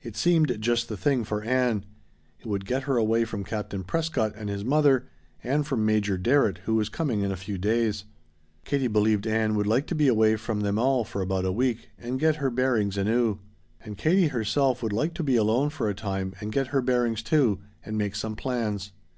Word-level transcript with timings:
It 0.00 0.16
seemed 0.16 0.56
just 0.62 0.88
the 0.88 0.96
thing 0.96 1.24
for 1.24 1.42
Ann. 1.42 1.84
It 2.40 2.46
would 2.46 2.64
get 2.64 2.84
her 2.84 2.96
away 2.96 3.26
from 3.26 3.44
Captain 3.44 3.84
Prescott 3.84 4.32
and 4.34 4.48
his 4.48 4.64
mother, 4.64 5.10
and 5.44 5.66
from 5.66 5.84
Major 5.84 6.16
Darrett, 6.16 6.60
who 6.64 6.74
was 6.76 6.88
coming 6.88 7.20
in 7.20 7.30
a 7.30 7.36
few 7.36 7.58
days. 7.58 8.04
Katie 8.64 8.86
believed 8.88 9.26
Ann 9.26 9.56
would 9.56 9.66
like 9.66 9.86
to 9.88 9.94
be 9.94 10.08
away 10.08 10.36
from 10.36 10.60
them 10.60 10.78
all 10.78 11.04
for 11.04 11.20
about 11.20 11.44
a 11.44 11.52
week, 11.52 11.90
and 11.98 12.18
get 12.18 12.36
her 12.36 12.48
bearings 12.48 12.96
anew. 12.96 13.40
And 13.84 13.98
Katie 13.98 14.28
herself 14.28 14.82
would 14.82 14.94
like 14.94 15.12
to 15.12 15.22
be 15.22 15.36
alone 15.36 15.68
for 15.68 15.90
a 15.90 15.94
time 15.94 16.32
and 16.40 16.50
get 16.50 16.68
her 16.68 16.80
bearings, 16.80 17.22
too, 17.22 17.58
and 17.84 17.98
make 17.98 18.14
some 18.16 18.36
plans. 18.36 18.92